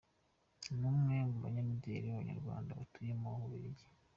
Ni 0.77 0.85
umwe 0.91 1.15
mu 1.29 1.37
banyamideli 1.43 2.05
b’Abanyarwanda 2.09 2.77
batuye 2.79 3.11
mu 3.21 3.27
Bubiligi. 3.39 3.85